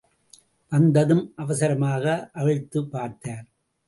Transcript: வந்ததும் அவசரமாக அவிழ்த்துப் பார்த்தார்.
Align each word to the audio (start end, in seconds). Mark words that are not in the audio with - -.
வந்ததும் 0.71 1.33
அவசரமாக 1.35 2.29
அவிழ்த்துப் 2.33 2.91
பார்த்தார். 2.91 3.45